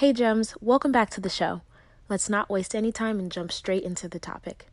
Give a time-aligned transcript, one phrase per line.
[0.00, 1.60] Hey, Gems, welcome back to the show.
[2.08, 4.70] Let's not waste any time and jump straight into the topic.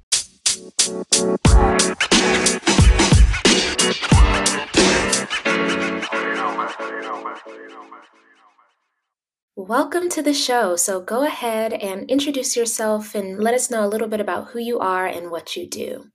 [9.57, 10.77] Welcome to the show.
[10.77, 14.59] So go ahead and introduce yourself and let us know a little bit about who
[14.59, 16.05] you are and what you do.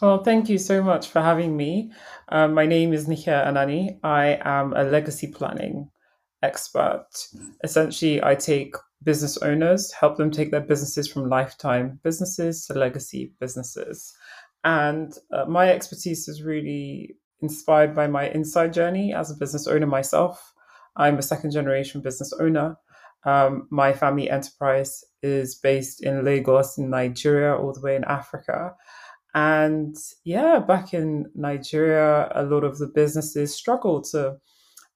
[0.00, 1.92] Well, thank you so much for having me.
[2.30, 3.98] Um, my name is Nike Anani.
[4.02, 5.90] I am a legacy planning
[6.42, 7.06] expert.
[7.64, 13.32] Essentially, I take business owners, help them take their businesses from lifetime businesses to legacy
[13.40, 14.14] businesses.
[14.64, 19.86] And uh, my expertise is really inspired by my inside journey as a business owner
[19.86, 20.52] myself.
[20.96, 22.76] I'm a second generation business owner.
[23.24, 28.74] Um, my family enterprise is based in Lagos, in Nigeria, all the way in Africa.
[29.34, 34.36] And yeah, back in Nigeria, a lot of the businesses struggle to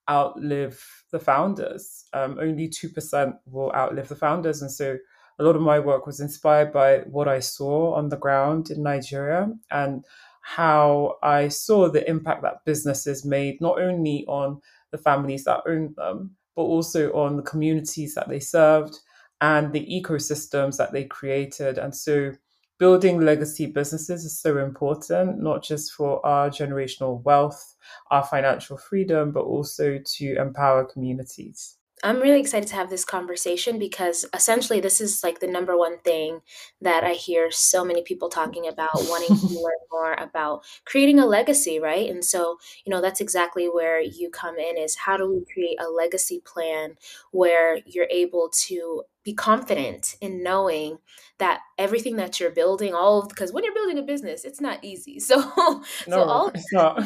[0.09, 2.05] outlive the founders.
[2.13, 4.61] Um, only 2% will outlive the founders.
[4.61, 4.97] And so
[5.39, 8.83] a lot of my work was inspired by what I saw on the ground in
[8.83, 10.03] Nigeria and
[10.41, 15.95] how I saw the impact that businesses made, not only on the families that owned
[15.95, 18.99] them, but also on the communities that they served
[19.41, 21.77] and the ecosystems that they created.
[21.77, 22.31] And so
[22.79, 27.75] building legacy businesses is so important, not just for our generational wealth,
[28.11, 31.76] our financial freedom, but also to empower communities.
[32.03, 35.97] I'm really excited to have this conversation because essentially this is like the number one
[35.99, 36.41] thing
[36.81, 41.25] that I hear so many people talking about wanting to learn more about creating a
[41.25, 42.09] legacy, right?
[42.09, 45.81] And so, you know, that's exactly where you come in is how do we create
[45.81, 46.95] a legacy plan
[47.31, 50.99] where you're able to be confident in knowing
[51.37, 55.19] that everything that you're building all because when you're building a business it's not easy
[55.29, 57.03] so no, so all it's not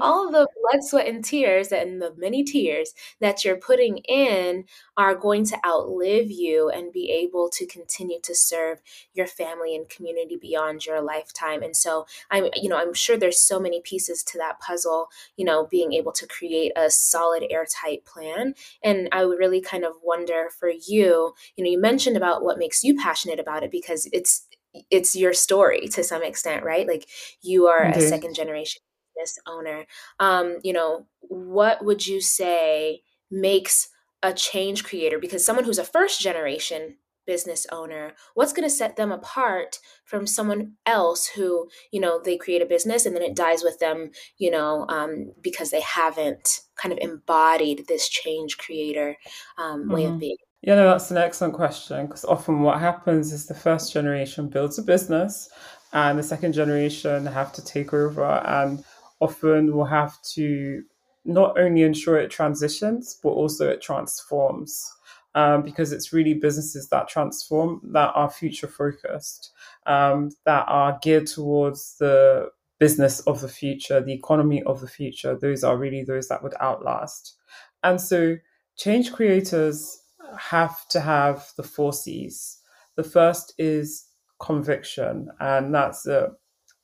[0.00, 4.64] all the blood, sweat, and tears and the many tears that you're putting in
[4.96, 8.80] are going to outlive you and be able to continue to serve
[9.14, 11.62] your family and community beyond your lifetime.
[11.62, 15.44] And so I'm, you know, I'm sure there's so many pieces to that puzzle, you
[15.44, 18.54] know, being able to create a solid airtight plan.
[18.82, 22.58] And I would really kind of wonder for you, you know, you mentioned about what
[22.58, 24.46] makes you passionate about it because it's
[24.90, 26.86] it's your story to some extent, right?
[26.86, 27.08] Like
[27.42, 28.82] you are a second generation
[29.18, 29.86] business owner,
[30.20, 33.88] um, you know, what would you say makes
[34.22, 35.18] a change creator?
[35.18, 36.96] Because someone who's a first generation
[37.28, 42.38] business owner what's going to set them apart from someone else who you know they
[42.38, 46.60] create a business and then it dies with them you know um, because they haven't
[46.76, 49.14] kind of embodied this change creator
[49.58, 49.92] um, mm-hmm.
[49.92, 50.20] way of mm-hmm.
[50.20, 54.48] being yeah no that's an excellent question because often what happens is the first generation
[54.48, 55.50] builds a business
[55.92, 58.82] and the second generation have to take over and
[59.20, 60.82] often will have to
[61.24, 64.90] not only ensure it transitions, but also it transforms.
[65.34, 69.52] Um, because it's really businesses that transform that are future focused,
[69.86, 72.48] um, that are geared towards the
[72.78, 75.38] business of the future, the economy of the future.
[75.38, 77.34] Those are really those that would outlast.
[77.82, 78.36] And so,
[78.76, 80.02] change creators
[80.36, 82.58] have to have the four C's.
[82.96, 84.06] The first is
[84.40, 86.32] conviction, and that's a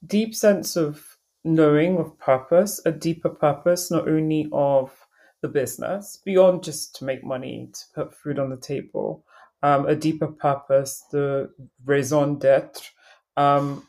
[0.06, 1.13] deep sense of
[1.44, 4.90] knowing of purpose, a deeper purpose, not only of
[5.42, 9.24] the business, beyond just to make money, to put food on the table,
[9.62, 11.50] um, a deeper purpose, the
[11.84, 12.86] raison d'etre.
[13.36, 13.86] Um,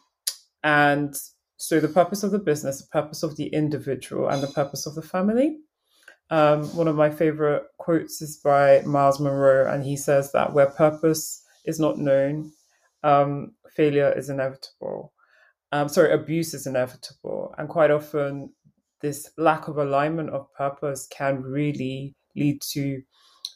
[0.63, 1.15] and
[1.57, 4.95] so the purpose of the business, the purpose of the individual, and the purpose of
[4.95, 5.57] the family.
[6.29, 10.69] Um, one of my favorite quotes is by Myles Munroe, and he says that where
[10.69, 12.51] purpose is not known,
[13.03, 15.13] um, failure is inevitable
[15.71, 17.53] um, sorry, abuse is inevitable.
[17.57, 18.51] And quite often,
[19.01, 23.01] this lack of alignment of purpose can really lead to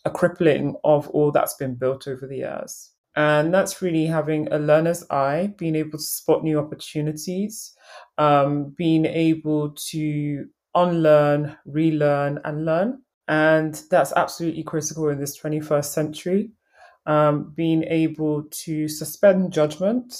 [0.06, 2.92] a crippling of all that's been built over the years.
[3.16, 7.74] And that's really having a learner's eye, being able to spot new opportunities,
[8.18, 13.02] um, being able to unlearn, relearn, and learn.
[13.28, 16.52] And that's absolutely critical in this 21st century.
[17.06, 20.16] Um, being able to suspend judgment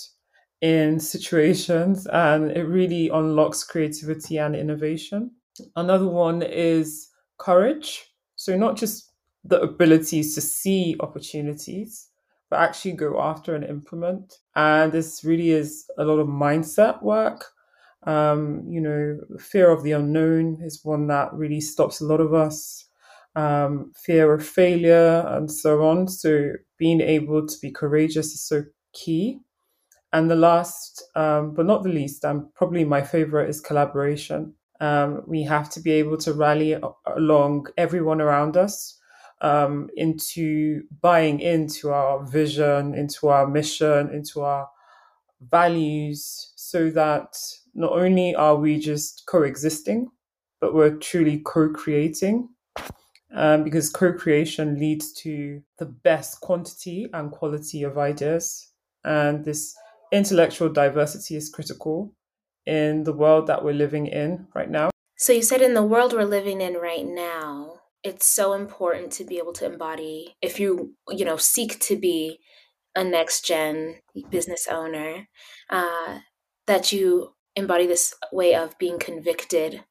[0.62, 5.32] in situations and it really unlocks creativity and innovation.
[5.76, 8.14] Another one is courage.
[8.36, 9.12] So, not just
[9.44, 12.10] the abilities to see opportunities,
[12.50, 14.40] but actually go after and implement.
[14.56, 17.46] And this really is a lot of mindset work.
[18.04, 22.34] Um, you know, fear of the unknown is one that really stops a lot of
[22.34, 22.86] us.
[23.36, 26.08] Um, fear of failure and so on.
[26.08, 28.64] So, being able to be courageous is so
[28.94, 29.40] key.
[30.12, 34.56] And the last, um, but not the least, and probably my favorite is collaboration.
[34.80, 38.98] Um, we have to be able to rally along everyone around us
[39.42, 44.68] um, into buying into our vision, into our mission, into our
[45.42, 47.38] values, so that
[47.76, 50.10] not only are we just coexisting,
[50.60, 52.50] but we're truly co creating.
[53.32, 58.72] Um, because co creation leads to the best quantity and quality of ideas.
[59.04, 59.76] And this
[60.12, 62.14] intellectual diversity is critical
[62.66, 64.90] in the world that we're living in right now.
[65.18, 69.26] So, you said in the world we're living in right now, it's so important to
[69.26, 72.40] be able to embody, if you, you know, seek to be
[72.96, 73.96] a next gen
[74.30, 75.28] business owner,
[75.70, 76.20] uh,
[76.68, 79.84] that you embody this way of being convicted,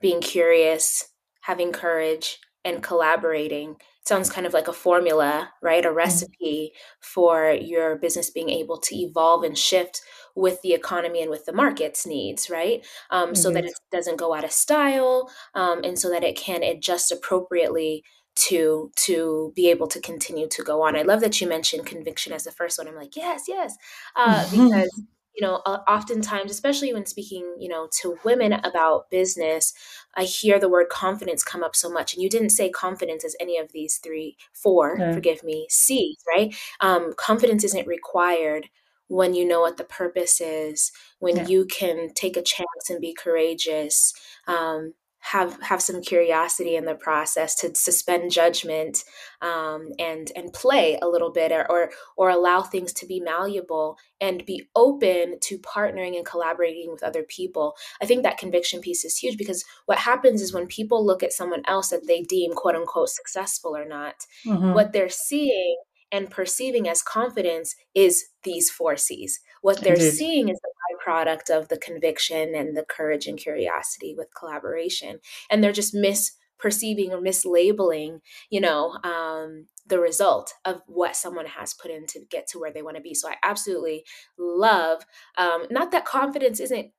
[0.00, 1.08] being curious,
[1.42, 5.84] having courage, and collaborating sounds kind of like a formula, right?
[5.84, 5.96] A mm-hmm.
[5.96, 10.02] recipe for your business being able to evolve and shift
[10.34, 12.86] with the economy and with the market's needs, right?
[13.10, 13.34] Um, mm-hmm.
[13.34, 13.68] So that mm-hmm.
[13.68, 18.04] it doesn't go out of style, um, and so that it can adjust appropriately
[18.36, 20.94] to to be able to continue to go on.
[20.94, 22.86] I love that you mentioned conviction as the first one.
[22.86, 23.76] I'm like, yes, yes,
[24.14, 24.90] uh, because
[25.36, 29.74] you know, uh, oftentimes, especially when speaking, you know, to women about business,
[30.16, 32.14] I hear the word confidence come up so much.
[32.14, 36.54] And you didn't say confidence as any of these three, four, forgive me, C's, right?
[36.80, 38.68] Um, confidence isn't required
[39.08, 40.90] when you know what the purpose is,
[41.20, 41.46] when yeah.
[41.46, 44.12] you can take a chance and be courageous,
[44.48, 44.94] um,
[45.32, 49.02] have have some curiosity in the process to suspend judgment
[49.42, 53.98] um, and and play a little bit or, or or allow things to be malleable
[54.20, 59.04] and be open to partnering and collaborating with other people i think that conviction piece
[59.04, 62.52] is huge because what happens is when people look at someone else that they deem
[62.52, 64.14] quote unquote successful or not
[64.46, 64.74] mm-hmm.
[64.74, 65.76] what they're seeing
[66.12, 69.40] and perceiving as confidence is these four C's.
[69.62, 70.12] What they're Indeed.
[70.12, 70.70] seeing is the
[71.06, 75.20] byproduct of the conviction and the courage and curiosity with collaboration.
[75.50, 78.20] And they're just misperceiving or mislabeling,
[78.50, 82.72] you know, um, the result of what someone has put in to get to where
[82.72, 83.14] they want to be.
[83.14, 84.04] So I absolutely
[84.38, 85.04] love,
[85.38, 86.90] um, not that confidence isn't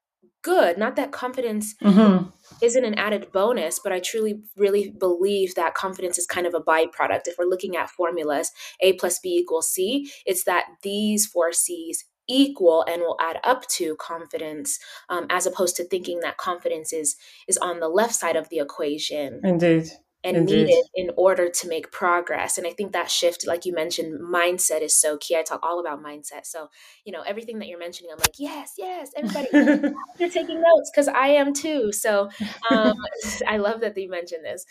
[0.42, 2.30] good, not that confidence mm-hmm.
[2.62, 6.62] isn't an added bonus, but I truly, really believe that confidence is kind of a
[6.62, 7.28] byproduct.
[7.28, 12.06] If we're looking at formulas, A plus B equals C, it's that these four C's
[12.28, 14.80] equal and will add up to confidence
[15.10, 17.16] um, as opposed to thinking that confidence is
[17.48, 19.90] is on the left side of the equation indeed
[20.24, 20.68] and Indeed.
[20.68, 22.58] needed in order to make progress.
[22.58, 25.38] And I think that shift, like you mentioned, mindset is so key.
[25.38, 26.46] I talk all about mindset.
[26.46, 26.70] So,
[27.06, 29.48] you know, everything that you're mentioning, I'm like, yes, yes, everybody,
[30.20, 31.94] you're taking notes because I am too.
[31.94, 32.30] So
[32.72, 32.96] um,
[33.48, 34.66] I love that you mentioned this.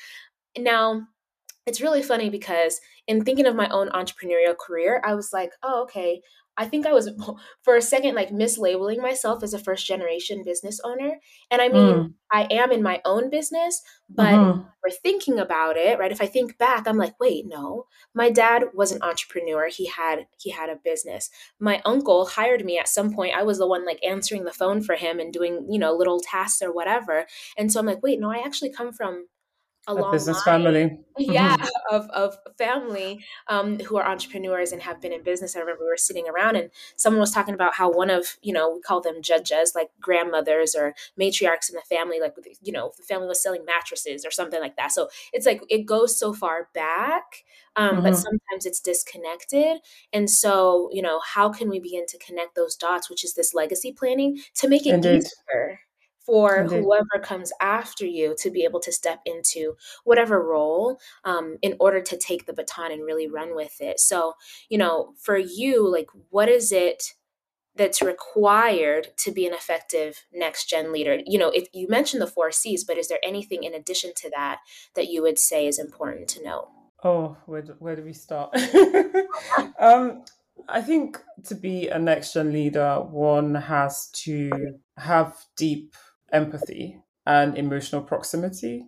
[0.59, 1.07] Now,
[1.67, 5.83] it's really funny because in thinking of my own entrepreneurial career, I was like, oh,
[5.83, 6.21] okay,
[6.57, 7.11] I think I was
[7.63, 11.17] for a second like mislabeling myself as a first generation business owner.
[11.51, 12.15] And I mean, mm.
[12.33, 14.63] I am in my own business, but mm-hmm.
[14.83, 16.13] we're thinking about it, right?
[16.13, 17.87] If I think back, I'm like, wait, no.
[18.15, 19.69] My dad was an entrepreneur.
[19.69, 21.31] He had he had a business.
[21.61, 23.37] My uncle hired me at some point.
[23.37, 26.21] I was the one like answering the phone for him and doing, you know, little
[26.21, 27.27] tasks or whatever.
[27.57, 29.27] And so I'm like, wait, no, I actually come from
[29.87, 30.99] a, a business line, family.
[31.19, 31.95] Yeah, mm-hmm.
[31.95, 35.57] of, of family um, who are entrepreneurs and have been in business.
[35.57, 38.53] I remember we were sitting around and someone was talking about how one of, you
[38.53, 42.93] know, we call them judges, like grandmothers or matriarchs in the family, like, you know,
[42.97, 44.93] the family was selling mattresses or something like that.
[44.93, 47.45] So it's like it goes so far back.
[47.77, 48.03] Um, mm-hmm.
[48.05, 49.79] But sometimes it's disconnected.
[50.11, 53.53] And so, you know, how can we begin to connect those dots, which is this
[53.53, 55.25] legacy planning, to make it Indeed.
[55.25, 55.81] easier
[56.27, 61.77] for whoever comes after you to be able to step into whatever role um, in
[61.79, 64.01] order to take the baton and really run with it.
[64.01, 64.35] So,
[64.69, 67.15] you know, for you, like, what is it?
[67.77, 72.27] that's required to be an effective next gen leader you know if you mentioned the
[72.27, 74.61] four c's but is there anything in addition to that
[74.95, 76.69] that you would say is important to know
[77.05, 78.51] oh where do, where do we start
[79.79, 80.25] um
[80.69, 84.51] i think to be a next gen leader one has to
[84.97, 85.95] have deep
[86.33, 88.87] empathy and emotional proximity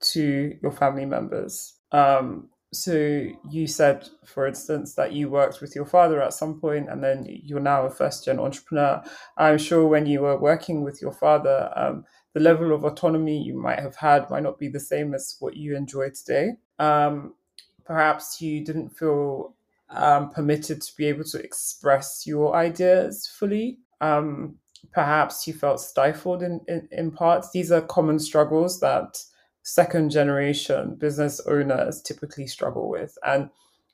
[0.00, 1.74] to your family members.
[1.92, 6.88] Um, so you said, for instance, that you worked with your father at some point,
[6.88, 9.02] and then you're now a first-gen entrepreneur.
[9.36, 13.60] I'm sure when you were working with your father, um, the level of autonomy you
[13.60, 16.50] might have had might not be the same as what you enjoy today.
[16.78, 17.34] Um,
[17.84, 19.56] perhaps you didn't feel
[19.88, 23.78] um, permitted to be able to express your ideas fully.
[24.00, 24.58] Um,
[24.92, 27.50] perhaps you felt stifled in, in, in parts.
[27.50, 29.18] These are common struggles that
[29.62, 33.16] second generation business owners typically struggle with.
[33.24, 33.50] And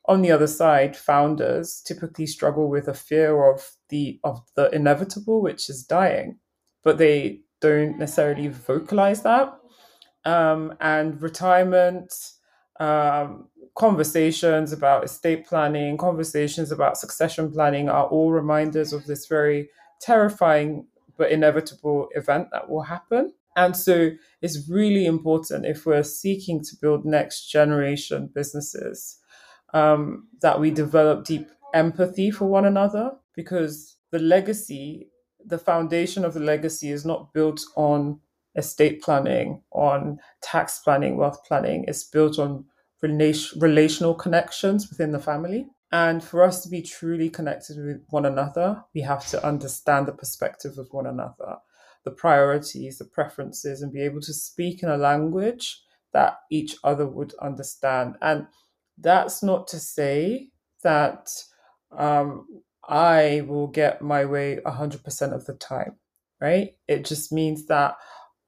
[0.07, 5.43] on the other side, founders typically struggle with a fear of the of the inevitable,
[5.43, 6.39] which is dying,
[6.85, 9.53] but they don't necessarily vocalize that.
[10.25, 12.13] Um, and retirement,
[12.79, 19.69] um, conversations about estate planning, conversations about succession planning are all reminders of this very
[20.01, 20.87] terrifying
[21.17, 23.33] but inevitable event that will happen.
[23.57, 24.11] And so
[24.43, 29.19] it's really important if we're seeking to build next generation businesses
[29.73, 35.11] um, that we develop deep empathy for one another because the legacy,
[35.45, 38.21] the foundation of the legacy is not built on
[38.57, 41.85] estate planning, on tax planning, wealth planning.
[41.89, 42.65] It's built on
[43.03, 45.67] relation, relational connections within the family.
[45.93, 50.13] And for us to be truly connected with one another, we have to understand the
[50.13, 51.57] perspective of one another,
[52.05, 55.81] the priorities, the preferences, and be able to speak in a language
[56.13, 58.17] that each other would understand.
[58.21, 58.47] And
[58.99, 60.49] that's not to say
[60.83, 61.29] that
[61.97, 62.47] um,
[62.89, 65.97] I will get my way 100% of the time,
[66.41, 66.71] right?
[66.89, 67.97] It just means that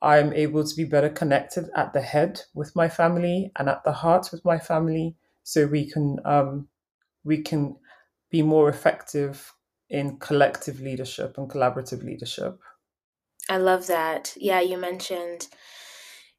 [0.01, 3.93] I'm able to be better connected at the head with my family and at the
[3.93, 6.69] heart with my family, so we can um,
[7.29, 7.77] we can
[8.31, 9.53] be more effective
[9.91, 12.59] in collective leadership and collaborative leadership.
[13.49, 14.35] I love that.
[14.37, 15.49] Yeah, you mentioned,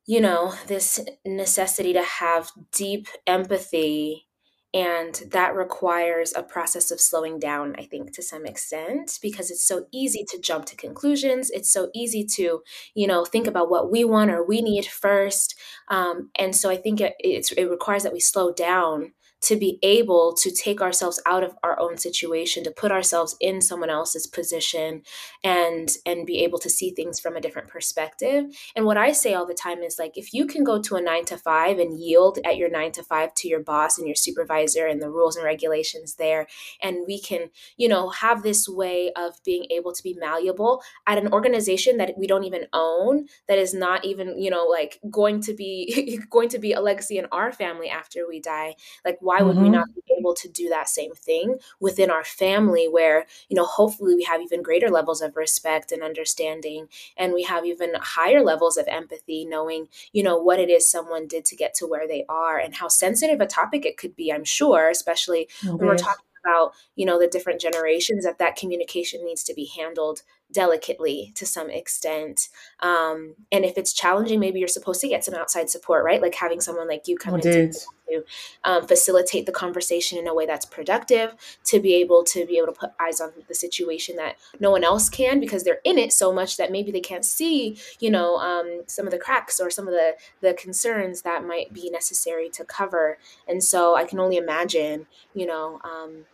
[0.06, 4.26] you know, this necessity to have deep empathy
[4.72, 9.68] and that requires a process of slowing down, I think, to some extent, because it's
[9.68, 11.50] so easy to jump to conclusions.
[11.50, 12.62] It's so easy to,
[12.94, 15.56] you know, think about what we want or we need first.
[15.90, 20.34] Um, and so I think it, it requires that we slow down to be able
[20.34, 25.02] to take ourselves out of our own situation to put ourselves in someone else's position
[25.44, 28.46] and and be able to see things from a different perspective.
[28.76, 31.02] And what i say all the time is like if you can go to a
[31.02, 34.16] 9 to 5 and yield at your 9 to 5 to your boss and your
[34.16, 36.48] supervisor and the rules and regulations there
[36.82, 41.18] and we can you know have this way of being able to be malleable at
[41.18, 45.42] an organization that we don't even own that is not even you know like going
[45.42, 49.44] to be going to be a legacy in our family after we die like why
[49.44, 49.66] would mm-hmm.
[49.66, 53.64] we not be able to do that same thing within our family where you know
[53.64, 58.42] hopefully we have even greater levels of respect and understanding and we have even higher
[58.44, 62.08] levels of empathy knowing you know what it is someone did to get to where
[62.08, 65.78] they are and how sensitive a topic it could be i'm sure especially mm-hmm.
[65.78, 69.70] when we're talking about you know the different generations that that communication needs to be
[69.78, 72.50] handled delicately to some extent.
[72.80, 76.22] Um, and if it's challenging maybe you're supposed to get some outside support right?
[76.22, 77.72] Like having someone like you come in
[78.10, 78.24] to
[78.64, 82.74] um, facilitate the conversation in a way that's productive to be able to be able
[82.74, 86.12] to put eyes on the situation that no one else can because they're in it
[86.12, 89.70] so much that maybe they can't see you know um, some of the cracks or
[89.70, 93.18] some of the the concerns that might be necessary to cover.
[93.48, 96.26] And so i can only imagine you know um,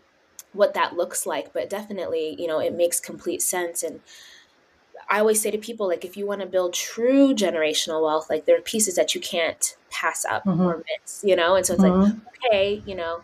[0.56, 4.00] what that looks like but definitely you know it makes complete sense and
[5.10, 8.46] i always say to people like if you want to build true generational wealth like
[8.46, 10.62] there are pieces that you can't pass up mm-hmm.
[10.62, 12.02] or miss you know and so it's mm-hmm.
[12.02, 13.22] like okay you know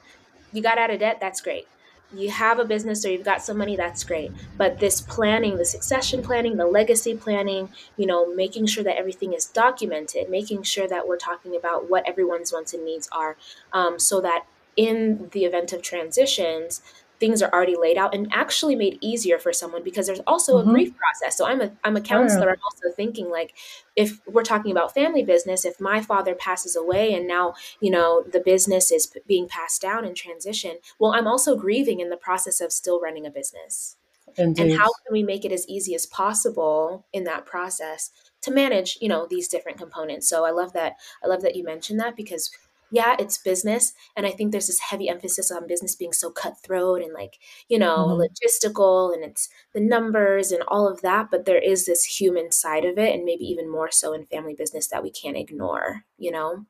[0.53, 1.67] you got out of debt that's great
[2.13, 5.65] you have a business or you've got some money that's great but this planning the
[5.65, 10.87] succession planning the legacy planning you know making sure that everything is documented making sure
[10.87, 13.37] that we're talking about what everyone's wants and needs are
[13.73, 14.45] um, so that
[14.75, 16.81] in the event of transitions
[17.21, 20.69] things are already laid out and actually made easier for someone because there's also mm-hmm.
[20.69, 21.37] a grief process.
[21.37, 22.49] So I'm a I'm a counselor.
[22.49, 23.53] I'm also thinking like
[23.95, 28.23] if we're talking about family business, if my father passes away and now, you know,
[28.23, 32.59] the business is being passed down in transition, well, I'm also grieving in the process
[32.59, 33.97] of still running a business.
[34.37, 34.63] Indeed.
[34.63, 38.09] And how can we make it as easy as possible in that process
[38.41, 40.27] to manage, you know, these different components?
[40.27, 42.49] So I love that I love that you mentioned that because
[42.91, 43.93] yeah, it's business.
[44.15, 47.37] And I think there's this heavy emphasis on business being so cutthroat and like,
[47.69, 48.21] you know, mm-hmm.
[48.21, 51.31] logistical and it's the numbers and all of that.
[51.31, 54.53] But there is this human side of it, and maybe even more so in family
[54.53, 56.65] business that we can't ignore, you know?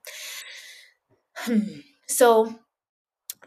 [2.08, 2.56] so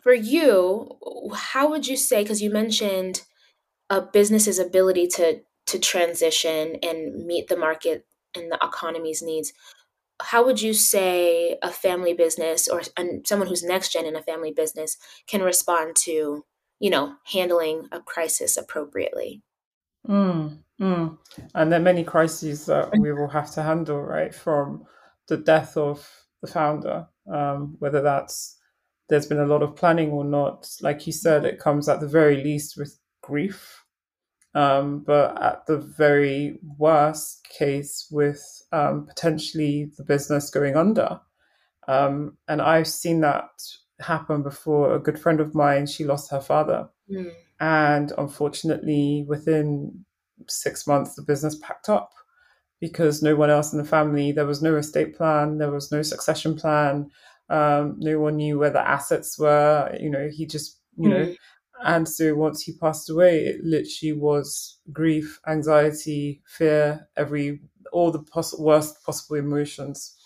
[0.01, 0.99] for you,
[1.33, 3.23] how would you say, because you mentioned
[3.89, 8.05] a business's ability to to transition and meet the market
[8.35, 9.53] and the economy's needs
[10.23, 12.83] how would you say a family business or
[13.25, 16.45] someone who's next gen in a family business can respond to
[16.81, 19.43] you know handling a crisis appropriately
[20.09, 21.19] mm, mm.
[21.55, 24.85] and there are many crises that we will have to handle right from
[25.29, 26.09] the death of
[26.43, 28.59] the founder um, whether that's
[29.09, 32.09] there's been a lot of planning or not like you said it comes at the
[32.09, 33.85] very least with grief
[34.55, 38.41] um, but at the very worst case, with
[38.75, 41.21] um, potentially the business going under.
[41.87, 43.51] Um, and I've seen that
[44.01, 44.95] happen before.
[44.95, 46.89] A good friend of mine, she lost her father.
[47.11, 47.33] Mm.
[47.61, 50.05] And unfortunately, within
[50.49, 52.11] six months, the business packed up
[52.81, 56.03] because no one else in the family, there was no estate plan, there was no
[56.03, 57.09] succession plan.
[57.49, 59.97] Um, no one knew where the assets were.
[60.01, 61.13] You know, he just, you mm.
[61.13, 61.33] know, hmm.
[61.85, 67.61] and so once he passed away, it literally was grief, anxiety, fear, every
[67.95, 70.17] all the poss- worst possible emotions,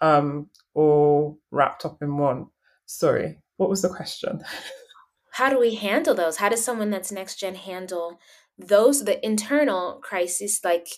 [0.00, 2.46] um, all wrapped up in one.
[2.86, 4.42] Sorry, what was the question?
[5.32, 6.38] How do we handle those?
[6.38, 8.18] How does someone that's next gen handle
[8.58, 10.88] those the internal crisis like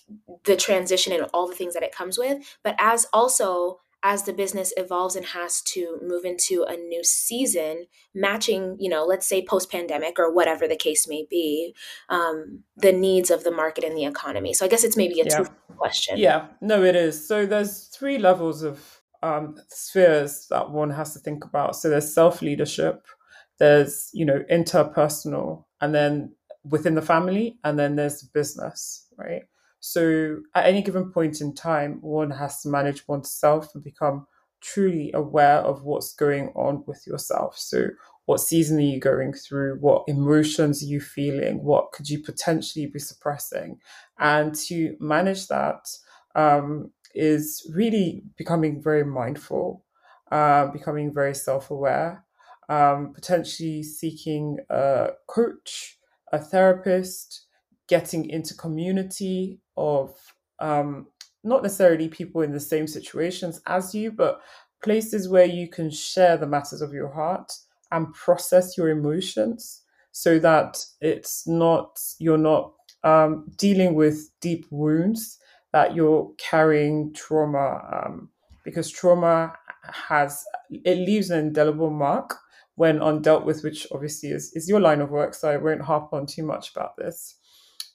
[0.45, 4.33] the transition and all the things that it comes with but as also as the
[4.33, 9.43] business evolves and has to move into a new season matching you know let's say
[9.43, 11.75] post pandemic or whatever the case may be
[12.09, 14.53] um, the needs of the market and the economy.
[14.53, 15.37] So i guess it's maybe a yeah.
[15.37, 15.45] two
[15.77, 16.17] question.
[16.17, 16.47] Yeah.
[16.61, 17.27] No it is.
[17.27, 21.75] So there's three levels of um, spheres that one has to think about.
[21.75, 23.05] So there's self leadership
[23.61, 29.43] there's you know interpersonal and then within the family and then there's business right
[29.81, 34.25] so at any given point in time one has to manage oneself and become
[34.61, 37.57] truly aware of what's going on with yourself.
[37.57, 37.87] So
[38.25, 39.77] what season are you going through?
[39.79, 41.63] What emotions are you feeling?
[41.63, 43.79] What could you potentially be suppressing?
[44.19, 45.89] And to manage that
[46.35, 49.83] um, is really becoming very mindful
[50.31, 52.23] uh, becoming very self-aware
[52.69, 55.97] um, potentially seeking a coach
[56.31, 57.45] a therapist,
[57.87, 60.15] getting into community of
[60.59, 61.07] um,
[61.43, 64.41] not necessarily people in the same situations as you, but
[64.83, 67.51] places where you can share the matters of your heart
[67.91, 72.73] and process your emotions so that it's not, you're not
[73.03, 75.39] um, dealing with deep wounds,
[75.73, 78.29] that you're carrying trauma, um,
[78.63, 82.37] because trauma has, it leaves an indelible mark
[82.75, 86.13] when undealt with, which obviously is, is your line of work, so I won't harp
[86.13, 87.35] on too much about this.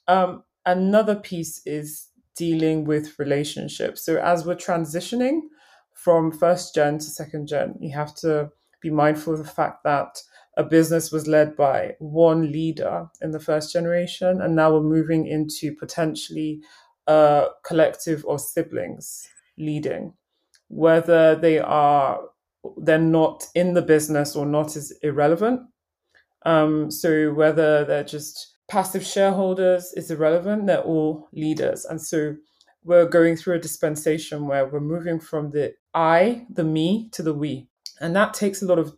[0.07, 4.05] Um, another piece is dealing with relationships.
[4.05, 5.39] So as we're transitioning
[5.95, 10.21] from first gen to second gen, you have to be mindful of the fact that
[10.55, 15.25] a business was led by one leader in the first generation, and now we're moving
[15.25, 16.61] into potentially
[17.07, 19.27] a collective of siblings
[19.57, 20.13] leading,
[20.67, 22.19] whether they are
[22.77, 25.61] they're not in the business or not is irrelevant.
[26.45, 30.67] Um, so whether they're just passive shareholders is irrelevant.
[30.67, 32.35] They're all leaders, and so
[32.83, 37.33] we're going through a dispensation where we're moving from the I, the me, to the
[37.33, 37.67] we,
[37.99, 38.93] and that takes a lot of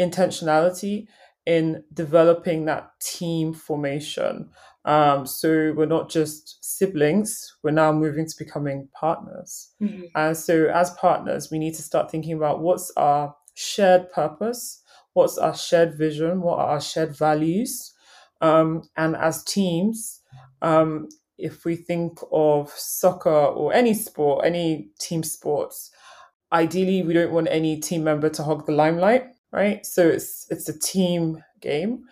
[0.00, 1.06] intentionality
[1.46, 4.50] in developing that team formation.
[4.84, 9.70] Um, so we're not just siblings, we're now moving to becoming partners.
[9.82, 10.04] Mm-hmm.
[10.14, 14.82] And so, as partners, we need to start thinking about what's our shared purpose,
[15.12, 17.92] what's our shared vision, what are our shared values.
[18.40, 20.20] Um, and as teams,
[20.62, 25.90] um, if we think of soccer or any sport, any team sports,
[26.52, 29.84] ideally we don't want any team member to hog the limelight, right?
[29.84, 32.04] So it's it's a team game.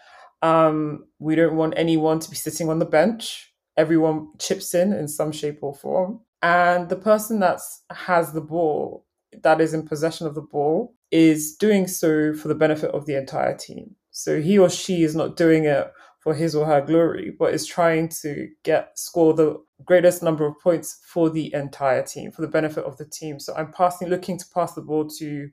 [0.43, 3.53] Um, we don't want anyone to be sitting on the bench.
[3.77, 6.21] Everyone chips in in some shape or form.
[6.43, 7.61] And the person that
[7.91, 9.05] has the ball,
[9.43, 13.17] that is in possession of the ball, is doing so for the benefit of the
[13.17, 13.97] entire team.
[14.11, 17.67] So he or she is not doing it for his or her glory, but is
[17.67, 22.49] trying to get score the greatest number of points for the entire team, for the
[22.49, 23.39] benefit of the team.
[23.39, 25.49] So I'm passing, looking to pass the ball to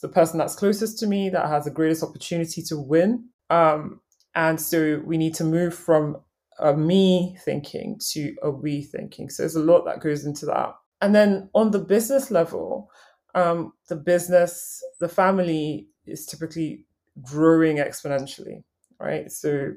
[0.00, 3.28] the person that's closest to me, that has the greatest opportunity to win.
[3.50, 4.00] Um,
[4.34, 6.16] and so we need to move from
[6.58, 9.28] a me thinking to a we thinking.
[9.28, 10.74] So there's a lot that goes into that.
[11.00, 12.90] And then on the business level,
[13.34, 16.86] um, the business, the family is typically
[17.22, 18.62] growing exponentially,
[18.98, 19.30] right?
[19.30, 19.72] So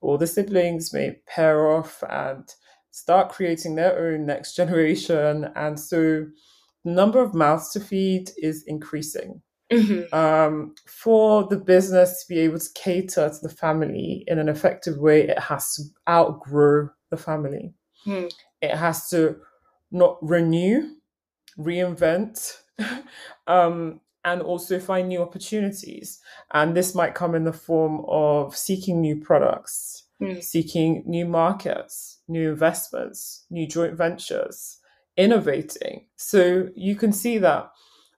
[0.00, 2.48] all the siblings may pair off and
[2.90, 5.48] start creating their own next generation.
[5.54, 6.26] And so
[6.84, 9.42] the number of mouths to feed is increasing.
[9.72, 10.12] Mm-hmm.
[10.12, 14.98] Um, for the business to be able to cater to the family in an effective
[14.98, 17.72] way, it has to outgrow the family.
[18.04, 18.32] Mm.
[18.60, 19.36] It has to
[19.92, 20.96] not renew,
[21.56, 22.56] reinvent,
[23.46, 26.20] um, and also find new opportunities.
[26.52, 30.42] And this might come in the form of seeking new products, mm.
[30.42, 34.78] seeking new markets, new investments, new joint ventures,
[35.16, 36.06] innovating.
[36.16, 37.70] So you can see that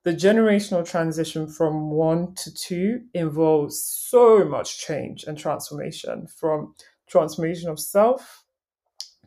[0.05, 6.75] the generational transition from one to two involves so much change and transformation from
[7.09, 8.45] transformation of self,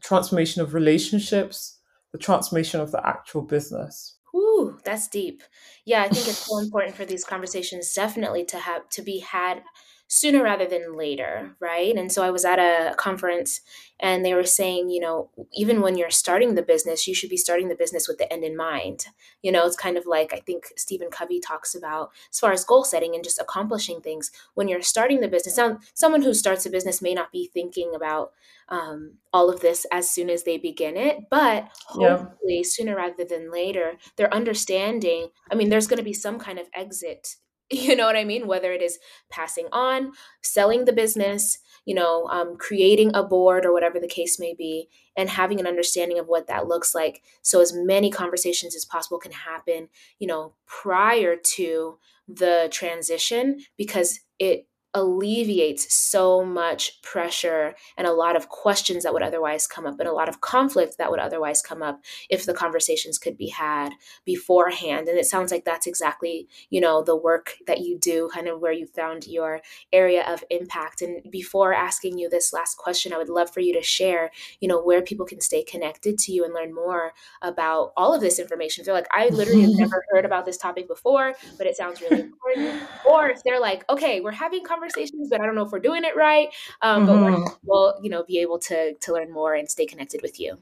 [0.02, 1.80] transformation of relationships,
[2.12, 4.15] the transformation of the actual business.
[4.56, 5.44] Ooh, that's deep.
[5.86, 9.64] Yeah, I think it's so important for these conversations definitely to have to be had
[10.08, 11.96] sooner rather than later, right?
[11.96, 13.62] And so I was at a conference
[14.00, 17.38] and they were saying, you know, even when you're starting the business, you should be
[17.38, 19.08] starting the business with the end in mind.
[19.42, 22.64] You know, it's kind of like I think Stephen Covey talks about as far as
[22.64, 24.32] goal setting and just accomplishing things.
[24.54, 27.94] When you're starting the business, now someone who starts a business may not be thinking
[27.96, 28.32] about
[28.70, 32.62] um, all of this as soon as they begin it, but hopefully yeah.
[32.64, 35.30] sooner rather than later, they're understanding.
[35.52, 37.36] I mean, there's going to be some kind of exit
[37.72, 38.48] you know what i mean?
[38.48, 39.00] Whether it is
[39.30, 44.40] passing on selling the business you know um, creating a board or whatever the case
[44.40, 48.76] may be and having an understanding of what that looks like so as many conversations
[48.76, 49.88] as possible can happen
[50.20, 51.98] you know prior to
[52.28, 59.22] the transition because it alleviates so much pressure and a lot of questions that would
[59.22, 62.54] otherwise come up and a lot of conflict that would otherwise come up if the
[62.54, 63.90] conversations could be had
[64.24, 65.10] beforehand.
[65.10, 68.62] And it sounds like that's exactly you know the work that you do kind of
[68.62, 71.02] where you found your area of impact.
[71.02, 74.32] And before asking you this last question i would love for you to share
[74.62, 78.22] you know where people can stay connected to you and learn more about all of
[78.22, 78.82] this information.
[78.82, 82.02] If they're like i literally have never heard about this topic before but it sounds
[82.02, 82.84] really important.
[83.06, 85.80] Or if they're like okay we're having conversations conversations, but I don't know if we're
[85.80, 86.50] doing it right.
[86.82, 87.44] Um, mm-hmm.
[87.44, 90.58] But we'll, you know, be able to to learn more and stay connected with you.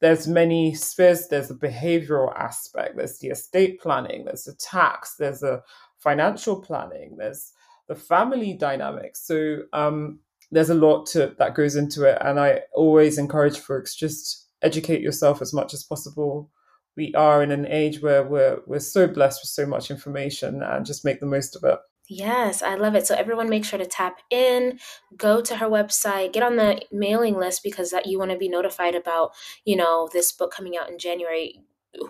[0.00, 1.26] There's many spheres.
[1.28, 2.98] There's the behavioral aspect.
[2.98, 4.26] There's the estate planning.
[4.26, 5.16] There's the tax.
[5.18, 5.62] There's the
[5.98, 7.16] financial planning.
[7.16, 7.52] There's
[7.88, 9.26] the family dynamics.
[9.26, 13.94] So um, there's a lot to that goes into it and i always encourage folks
[13.94, 16.50] just educate yourself as much as possible.
[16.96, 20.86] We are in an age where we're we're so blessed with so much information and
[20.86, 21.78] just make the most of it.
[22.08, 23.06] Yes, I love it.
[23.06, 24.78] So everyone make sure to tap in,
[25.16, 28.48] go to her website, get on the mailing list because that you want to be
[28.48, 29.32] notified about,
[29.64, 31.60] you know, this book coming out in January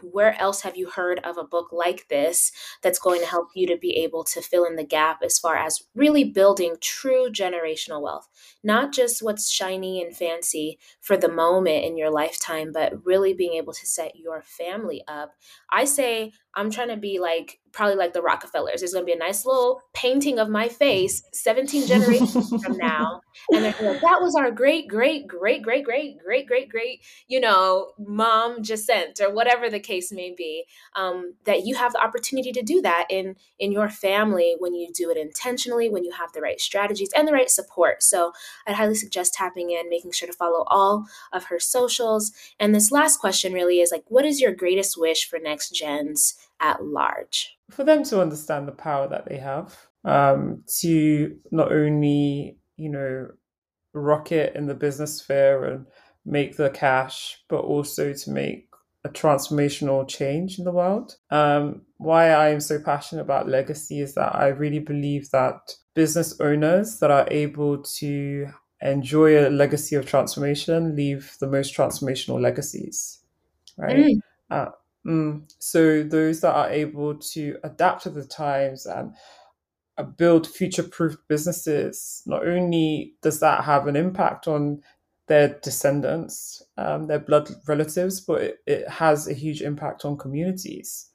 [0.03, 3.67] where else have you heard of a book like this that's going to help you
[3.67, 8.03] to be able to fill in the gap as far as really building true generational
[8.03, 8.29] wealth?
[8.63, 13.55] Not just what's shiny and fancy for the moment in your lifetime, but really being
[13.55, 15.35] able to set your family up.
[15.71, 18.81] I say I'm trying to be like probably like the Rockefellers.
[18.81, 23.21] There's to be a nice little painting of my face 17 generations from now.
[23.53, 27.39] And they're like, that was our great, great, great, great, great, great, great, great, you
[27.39, 30.65] know, mom Jacent or whatever the case may be.
[30.95, 34.91] Um, that you have the opportunity to do that in in your family when you
[34.95, 38.03] do it intentionally, when you have the right strategies and the right support.
[38.03, 38.33] So
[38.67, 42.33] I'd highly suggest tapping in, making sure to follow all of her socials.
[42.59, 46.35] And this last question really is like, what is your greatest wish for next gens?
[46.61, 47.59] At large.
[47.71, 53.29] For them to understand the power that they have, um, to not only, you know,
[53.93, 55.87] rocket in the business sphere and
[56.25, 58.69] make the cash, but also to make
[59.05, 61.17] a transformational change in the world.
[61.31, 66.39] Um, why I am so passionate about legacy is that I really believe that business
[66.41, 68.49] owners that are able to
[68.83, 73.21] enjoy a legacy of transformation leave the most transformational legacies,
[73.79, 73.97] right?
[73.97, 74.21] Mm.
[74.51, 74.71] Uh,
[75.07, 75.43] Mm.
[75.59, 79.15] So those that are able to adapt to the times and
[79.99, 84.83] uh, build future-proof businesses, not only does that have an impact on
[85.29, 91.11] their descendants, um, their blood relatives, but it, it has a huge impact on communities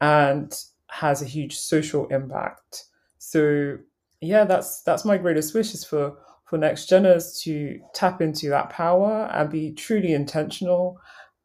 [0.00, 0.54] and
[0.88, 2.84] has a huge social impact.
[3.18, 3.78] So
[4.20, 8.70] yeah, that's that's my greatest wish is for for next geners to tap into that
[8.70, 10.98] power and be truly intentional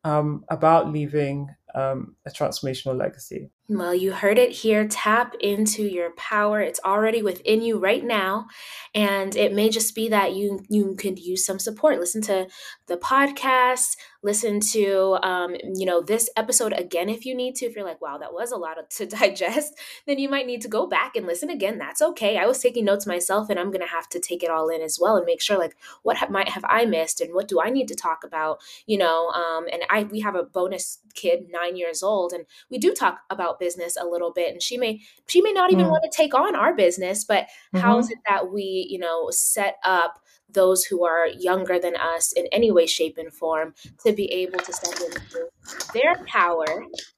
[0.04, 3.50] um, about leaving um, a transformational legacy.
[3.68, 4.88] Well, you heard it here.
[4.88, 6.62] Tap into your power.
[6.62, 8.48] It's already within you right now.
[8.94, 12.00] And it may just be that you you could use some support.
[12.00, 12.48] Listen to
[12.88, 17.76] the podcast, listen to um, you know this episode again if you need to if
[17.76, 20.88] you're like wow that was a lot to digest then you might need to go
[20.88, 24.10] back and listen again that's okay i was taking notes myself and i'm gonna have
[24.10, 26.66] to take it all in as well and make sure like what ha- might have
[26.68, 30.04] i missed and what do i need to talk about you know um, and i
[30.04, 34.06] we have a bonus kid nine years old and we do talk about business a
[34.06, 35.92] little bit and she may she may not even mm.
[35.92, 37.80] want to take on our business but mm-hmm.
[37.80, 40.20] how is it that we you know set up
[40.56, 44.58] those who are younger than us in any way, shape, and form to be able
[44.60, 45.50] to step into
[45.94, 46.66] their power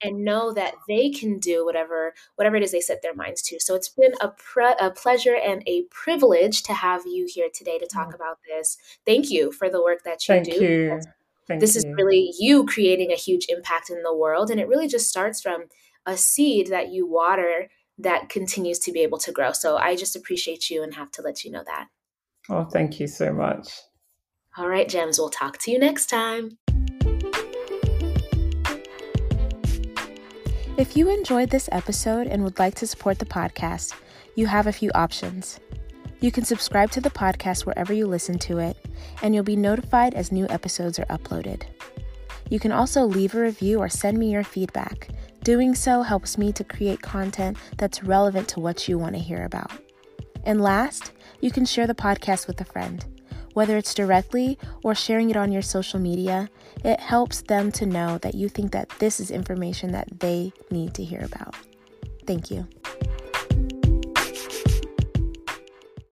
[0.02, 3.58] and know that they can do whatever whatever it is they set their minds to.
[3.60, 7.78] So it's been a, pre- a pleasure and a privilege to have you here today
[7.78, 8.14] to talk mm.
[8.14, 8.76] about this.
[9.06, 10.64] Thank you for the work that you Thank do.
[10.64, 11.00] You.
[11.46, 11.78] Thank this you.
[11.78, 15.40] is really you creating a huge impact in the world, and it really just starts
[15.40, 15.64] from
[16.04, 19.52] a seed that you water that continues to be able to grow.
[19.52, 21.88] So I just appreciate you and have to let you know that.
[22.50, 23.68] Oh, thank you so much.
[24.56, 26.58] All right, Gems, we'll talk to you next time.
[30.76, 33.94] If you enjoyed this episode and would like to support the podcast,
[34.36, 35.58] you have a few options.
[36.20, 38.76] You can subscribe to the podcast wherever you listen to it,
[39.22, 41.62] and you'll be notified as new episodes are uploaded.
[42.48, 45.08] You can also leave a review or send me your feedback.
[45.42, 49.44] Doing so helps me to create content that's relevant to what you want to hear
[49.44, 49.70] about.
[50.44, 53.04] And last, you can share the podcast with a friend.
[53.54, 56.48] Whether it's directly or sharing it on your social media,
[56.84, 60.94] it helps them to know that you think that this is information that they need
[60.94, 61.56] to hear about.
[62.26, 62.68] Thank you.